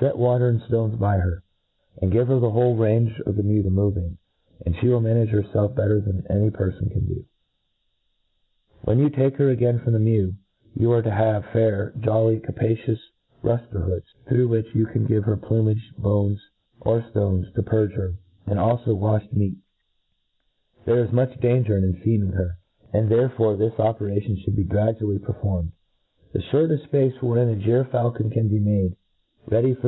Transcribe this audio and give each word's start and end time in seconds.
Set 0.00 0.16
water 0.16 0.48
and 0.48 0.60
ftones 0.62 0.96
by 0.96 1.16
her, 1.16 1.42
and 2.00 2.12
give 2.12 2.28
her 2.28 2.38
the 2.38 2.50
whole 2.50 2.76
range 2.76 3.18
of 3.26 3.34
the 3.34 3.42
mew 3.42 3.64
to 3.64 3.68
move 3.70 3.96
in} 3.96 4.16
and 4.64 4.76
flie 4.76 4.90
wilt 4.90 5.02
manage 5.02 5.30
herfelf 5.30 5.74
better 5.74 6.00
than 6.00 6.24
any 6.30 6.50
perfon 6.50 6.88
can 6.92 7.04
do. 7.04 7.24
When 8.82 9.00
you 9.00 9.10
take 9.10 9.34
her 9.38 9.52
^ain 9.56 9.82
from 9.82 9.94
the 9.94 9.98
mew, 9.98 10.34
you 10.76 10.92
are 10.92 11.02
to 11.02 11.10
have 11.10 11.42
fiaiir, 11.46 11.96
joOy, 11.98 12.40
capacious 12.44 13.00
rufter*hoads, 13.42 14.06
through 14.28 14.46
which 14.46 14.72
you 14.72 14.86
can 14.86 15.04
give 15.04 15.24
her 15.24 15.36
plumage, 15.36 15.90
bones, 15.98 16.40
tft 16.82 17.10
ffiQXies> 17.12 17.54
to 17.54 17.62
purge 17.64 17.92
her, 17.94 18.14
as 18.46 18.56
aUb 18.56 18.84
waflied 18.86 19.32
meat. 19.32 19.56
There 20.86 20.94
>I4 20.94 20.94
A 20.94 20.94
TREATISE 20.94 20.94
OF 20.94 20.94
There 20.94 21.04
is 21.04 21.12
much 21.12 21.40
danger' 21.40 21.76
in 21.76 21.94
cnfeaming 21.94 22.34
her; 22.34 22.58
and 22.92 23.08
therefore 23.08 23.56
this 23.56 23.74
operation 23.80 24.36
ihould 24.36 24.54
be 24.54 24.64
graduaUy 24.64 25.20
per 25.20 25.32
formed. 25.32 25.72
The 26.34 26.38
fhortefl; 26.38 26.86
fpace 26.88 27.20
wherein 27.20 27.48
a 27.48 27.56
gyr 27.60 27.82
faulcon 27.82 28.30
can 28.30 28.46
be 28.46 28.60
made 28.60 28.94
ready 29.48 29.74
fpr. 29.74 29.76